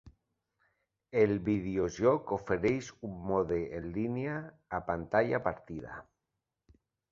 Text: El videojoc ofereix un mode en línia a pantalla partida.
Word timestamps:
El 1.23 1.33
videojoc 1.49 2.33
ofereix 2.37 2.89
un 3.09 3.13
mode 3.29 3.59
en 3.81 3.87
línia 3.99 4.41
a 4.81 4.83
pantalla 4.91 5.45
partida. 5.53 6.03